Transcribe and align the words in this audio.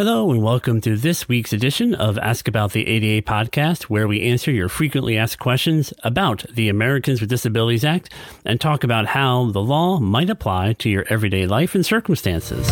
Hello, 0.00 0.30
and 0.32 0.42
welcome 0.42 0.80
to 0.80 0.96
this 0.96 1.28
week's 1.28 1.52
edition 1.52 1.94
of 1.94 2.16
Ask 2.16 2.48
About 2.48 2.72
the 2.72 2.88
ADA 2.88 3.20
podcast, 3.20 3.82
where 3.82 4.08
we 4.08 4.22
answer 4.22 4.50
your 4.50 4.70
frequently 4.70 5.18
asked 5.18 5.38
questions 5.38 5.92
about 6.02 6.42
the 6.50 6.70
Americans 6.70 7.20
with 7.20 7.28
Disabilities 7.28 7.84
Act 7.84 8.10
and 8.46 8.58
talk 8.58 8.82
about 8.82 9.08
how 9.08 9.50
the 9.50 9.60
law 9.60 10.00
might 10.00 10.30
apply 10.30 10.72
to 10.72 10.88
your 10.88 11.04
everyday 11.10 11.46
life 11.46 11.74
and 11.74 11.84
circumstances. 11.84 12.66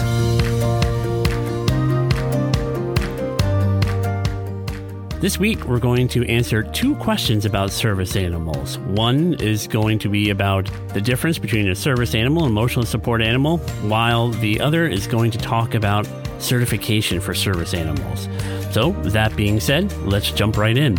This 5.20 5.36
week, 5.36 5.64
we're 5.64 5.80
going 5.80 6.06
to 6.08 6.24
answer 6.26 6.62
two 6.62 6.94
questions 6.94 7.44
about 7.44 7.72
service 7.72 8.14
animals. 8.14 8.78
One 8.78 9.34
is 9.40 9.66
going 9.66 9.98
to 9.98 10.08
be 10.08 10.30
about 10.30 10.70
the 10.94 11.00
difference 11.00 11.38
between 11.38 11.68
a 11.68 11.74
service 11.74 12.14
animal 12.14 12.44
and 12.44 12.52
emotional 12.52 12.86
support 12.86 13.20
animal, 13.20 13.58
while 13.88 14.28
the 14.28 14.60
other 14.60 14.86
is 14.86 15.08
going 15.08 15.32
to 15.32 15.38
talk 15.38 15.74
about 15.74 16.08
certification 16.38 17.20
for 17.20 17.34
service 17.34 17.74
animals. 17.74 18.28
So, 18.72 18.92
that 19.10 19.34
being 19.34 19.58
said, 19.58 19.92
let's 20.06 20.30
jump 20.30 20.56
right 20.56 20.78
in. 20.78 20.96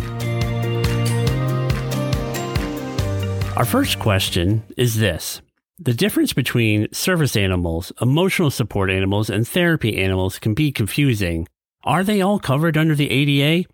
Our 3.56 3.64
first 3.64 4.00
question 4.00 4.62
is 4.76 4.96
this 4.96 5.40
The 5.78 5.94
difference 5.94 6.34
between 6.34 6.92
service 6.92 7.36
animals, 7.36 7.90
emotional 8.02 8.50
support 8.50 8.90
animals, 8.90 9.30
and 9.30 9.48
therapy 9.48 9.96
animals 9.96 10.38
can 10.38 10.52
be 10.52 10.72
confusing. 10.72 11.48
Are 11.84 12.04
they 12.04 12.20
all 12.20 12.38
covered 12.38 12.76
under 12.76 12.94
the 12.94 13.10
ADA? 13.10 13.66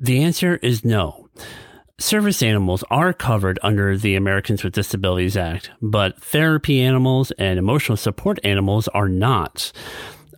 The 0.00 0.22
answer 0.22 0.56
is 0.62 0.84
no. 0.84 1.28
Service 1.98 2.40
animals 2.40 2.84
are 2.88 3.12
covered 3.12 3.58
under 3.64 3.96
the 3.96 4.14
Americans 4.14 4.62
with 4.62 4.72
Disabilities 4.72 5.36
Act, 5.36 5.70
but 5.82 6.22
therapy 6.22 6.80
animals 6.80 7.32
and 7.32 7.58
emotional 7.58 7.96
support 7.96 8.38
animals 8.44 8.86
are 8.88 9.08
not. 9.08 9.72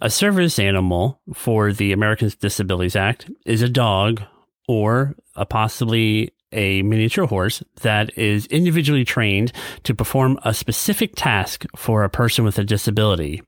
A 0.01 0.09
service 0.09 0.59
animal 0.59 1.21
for 1.35 1.75
the 1.75 1.93
Americans 1.93 2.33
with 2.33 2.41
Disabilities 2.41 2.97
Act 2.97 3.31
is 3.45 3.61
a 3.61 3.69
dog 3.69 4.23
or 4.67 5.15
a 5.37 5.45
possibly 5.45 6.33
a 6.53 6.81
miniature 6.81 7.27
horse 7.27 7.63
that 7.83 8.17
is 8.17 8.47
individually 8.47 9.05
trained 9.05 9.53
to 9.85 9.95
perform 9.95 10.39
a 10.43 10.55
specific 10.55 11.13
task 11.17 11.67
for 11.77 12.03
a 12.03 12.09
person 12.09 12.47
with 12.47 12.59
a 12.59 12.65
disability. 12.65 13.43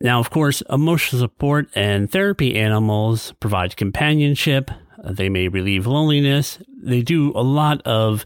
Now, 0.00 0.18
of 0.18 0.30
course, 0.30 0.62
emotional 0.68 1.20
support 1.20 1.68
and 1.76 2.10
therapy 2.10 2.56
animals 2.56 3.32
provide 3.38 3.76
companionship. 3.76 4.70
They 5.10 5.28
may 5.28 5.48
relieve 5.48 5.86
loneliness. 5.86 6.58
They 6.82 7.02
do 7.02 7.32
a 7.34 7.42
lot 7.42 7.82
of 7.82 8.24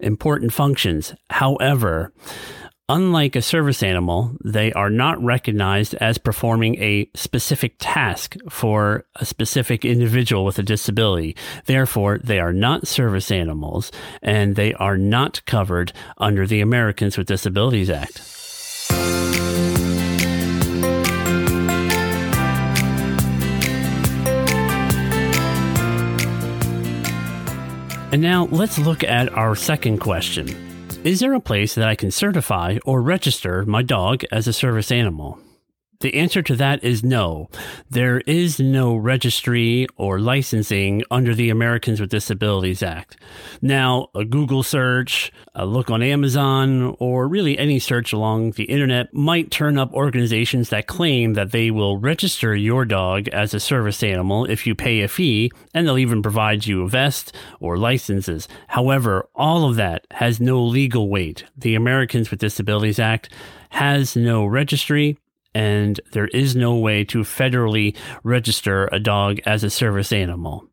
important 0.00 0.52
functions. 0.52 1.14
However, 1.30 2.12
Unlike 2.88 3.36
a 3.36 3.42
service 3.42 3.82
animal, 3.82 4.36
they 4.44 4.70
are 4.72 4.90
not 4.90 5.22
recognized 5.22 5.94
as 5.94 6.18
performing 6.18 6.74
a 6.74 7.08
specific 7.14 7.76
task 7.78 8.36
for 8.50 9.06
a 9.16 9.24
specific 9.24 9.86
individual 9.86 10.44
with 10.44 10.58
a 10.58 10.62
disability. 10.62 11.34
Therefore, 11.64 12.18
they 12.22 12.38
are 12.38 12.52
not 12.52 12.86
service 12.86 13.30
animals 13.30 13.92
and 14.20 14.56
they 14.56 14.74
are 14.74 14.98
not 14.98 15.42
covered 15.46 15.94
under 16.18 16.46
the 16.46 16.60
Americans 16.60 17.16
with 17.16 17.28
Disabilities 17.28 17.88
Act. 17.88 18.20
And 28.12 28.20
now 28.20 28.46
let's 28.52 28.78
look 28.78 29.02
at 29.02 29.32
our 29.32 29.56
second 29.56 29.98
question. 29.98 30.48
Is 31.02 31.20
there 31.20 31.32
a 31.32 31.40
place 31.40 31.74
that 31.76 31.88
I 31.88 31.94
can 31.94 32.10
certify 32.10 32.78
or 32.84 33.00
register 33.00 33.64
my 33.64 33.82
dog 33.82 34.22
as 34.30 34.46
a 34.46 34.52
service 34.52 34.92
animal? 34.92 35.40
The 36.02 36.14
answer 36.14 36.42
to 36.42 36.56
that 36.56 36.82
is 36.82 37.04
no. 37.04 37.48
There 37.88 38.22
is 38.22 38.58
no 38.58 38.96
registry 38.96 39.86
or 39.96 40.18
licensing 40.18 41.04
under 41.12 41.32
the 41.32 41.48
Americans 41.48 42.00
with 42.00 42.10
Disabilities 42.10 42.82
Act. 42.82 43.16
Now, 43.60 44.08
a 44.12 44.24
Google 44.24 44.64
search, 44.64 45.30
a 45.54 45.64
look 45.64 45.90
on 45.90 46.02
Amazon, 46.02 46.96
or 46.98 47.28
really 47.28 47.56
any 47.56 47.78
search 47.78 48.12
along 48.12 48.50
the 48.52 48.64
internet 48.64 49.14
might 49.14 49.52
turn 49.52 49.78
up 49.78 49.94
organizations 49.94 50.70
that 50.70 50.88
claim 50.88 51.34
that 51.34 51.52
they 51.52 51.70
will 51.70 51.98
register 51.98 52.52
your 52.52 52.84
dog 52.84 53.28
as 53.28 53.54
a 53.54 53.60
service 53.60 54.02
animal 54.02 54.44
if 54.46 54.66
you 54.66 54.74
pay 54.74 55.02
a 55.02 55.08
fee, 55.08 55.52
and 55.72 55.86
they'll 55.86 55.98
even 55.98 56.20
provide 56.20 56.66
you 56.66 56.82
a 56.82 56.88
vest 56.88 57.32
or 57.60 57.78
licenses. 57.78 58.48
However, 58.66 59.28
all 59.36 59.68
of 59.68 59.76
that 59.76 60.04
has 60.10 60.40
no 60.40 60.60
legal 60.64 61.08
weight. 61.08 61.44
The 61.56 61.76
Americans 61.76 62.32
with 62.32 62.40
Disabilities 62.40 62.98
Act 62.98 63.28
has 63.70 64.16
no 64.16 64.44
registry 64.44 65.16
and 65.54 66.00
there 66.12 66.28
is 66.28 66.56
no 66.56 66.74
way 66.76 67.04
to 67.04 67.18
federally 67.18 67.96
register 68.22 68.88
a 68.92 68.98
dog 68.98 69.40
as 69.44 69.64
a 69.64 69.70
service 69.70 70.12
animal. 70.12 70.68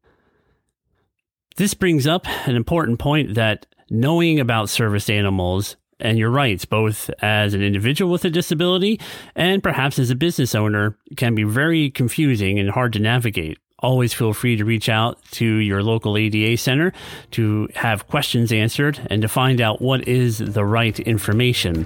This 1.57 1.73
brings 1.73 2.07
up 2.07 2.25
an 2.47 2.56
important 2.56 3.00
point 3.00 3.35
that 3.35 3.66
knowing 3.89 4.39
about 4.39 4.69
service 4.69 5.09
animals 5.09 5.75
and 6.00 6.18
your 6.18 6.29
rights, 6.29 6.66
both 6.66 7.09
as 7.22 7.53
an 7.53 7.62
individual 7.62 8.12
with 8.12 8.23
a 8.23 8.29
disability 8.29 9.00
and 9.35 9.62
perhaps 9.62 10.00
as 10.00 10.09
a 10.09 10.16
business 10.16 10.56
owner, 10.56 10.97
can 11.18 11.35
be 11.35 11.44
very 11.44 11.89
confusing 11.89 12.59
and 12.59 12.69
hard 12.69 12.94
to 12.94 13.00
navigate. 13.00 13.57
Always 13.79 14.13
feel 14.13 14.34
free 14.34 14.57
to 14.57 14.66
reach 14.66 14.89
out 14.89 15.23
to 15.31 15.45
your 15.45 15.84
local 15.84 16.18
ADA 16.18 16.57
center 16.57 16.94
to 17.31 17.69
have 17.75 18.07
questions 18.07 18.51
answered 18.51 19.00
and 19.09 19.22
to 19.22 19.28
find 19.28 19.62
out 19.62 19.81
what 19.81 20.07
is 20.07 20.38
the 20.38 20.66
right 20.66 21.00
information. 21.00 21.85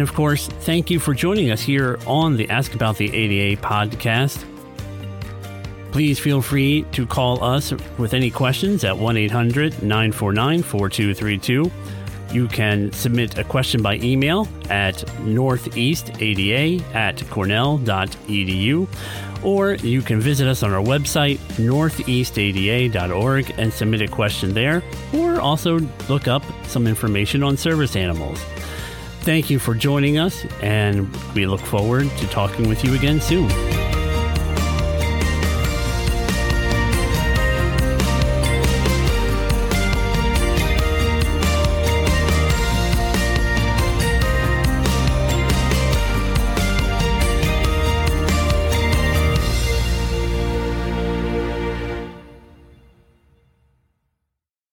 And 0.00 0.08
of 0.08 0.14
course, 0.14 0.46
thank 0.46 0.90
you 0.90 0.98
for 0.98 1.12
joining 1.12 1.50
us 1.50 1.60
here 1.60 1.98
on 2.06 2.34
the 2.34 2.48
Ask 2.48 2.74
About 2.74 2.96
the 2.96 3.14
ADA 3.14 3.60
podcast. 3.60 4.42
Please 5.92 6.18
feel 6.18 6.40
free 6.40 6.86
to 6.92 7.06
call 7.06 7.44
us 7.44 7.74
with 7.98 8.14
any 8.14 8.30
questions 8.30 8.82
at 8.82 8.96
1 8.96 9.18
800 9.18 9.82
949 9.82 10.62
4232. 10.62 11.70
You 12.32 12.48
can 12.48 12.90
submit 12.92 13.36
a 13.36 13.44
question 13.44 13.82
by 13.82 13.96
email 13.96 14.48
at 14.70 14.94
northeastada 15.26 16.82
at 16.94 17.22
cornell.edu, 17.28 18.88
or 19.44 19.74
you 19.74 20.00
can 20.00 20.18
visit 20.18 20.48
us 20.48 20.62
on 20.62 20.72
our 20.72 20.82
website, 20.82 21.36
northeastada.org, 21.58 23.54
and 23.58 23.70
submit 23.70 24.00
a 24.00 24.08
question 24.08 24.54
there, 24.54 24.82
or 25.12 25.42
also 25.42 25.78
look 26.08 26.26
up 26.26 26.42
some 26.64 26.86
information 26.86 27.42
on 27.42 27.58
service 27.58 27.96
animals. 27.96 28.42
Thank 29.22 29.50
you 29.50 29.58
for 29.58 29.74
joining 29.74 30.18
us, 30.18 30.46
and 30.62 31.14
we 31.34 31.46
look 31.46 31.60
forward 31.60 32.10
to 32.18 32.26
talking 32.28 32.68
with 32.68 32.84
you 32.84 32.94
again 32.94 33.20
soon. 33.20 33.79